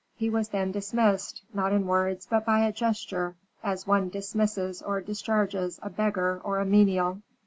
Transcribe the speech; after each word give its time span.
He 0.15 0.31
was 0.31 0.49
then 0.49 0.71
dismissed, 0.71 1.43
not 1.53 1.71
in 1.71 1.85
words, 1.85 2.25
but 2.27 2.43
by 2.43 2.61
a 2.61 2.71
gesture, 2.71 3.35
as 3.63 3.85
one 3.85 4.09
dismisses 4.09 4.81
or 4.81 4.99
discharges 4.99 5.79
a 5.83 5.91
beggar 5.91 6.41
or 6.43 6.57
a 6.57 6.65
menial. 6.65 7.21